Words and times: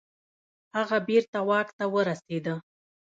هغه 0.77 0.97
بیرته 1.07 1.39
واک 1.49 1.67
ته 1.77 1.85
ورسیده. 1.93 2.55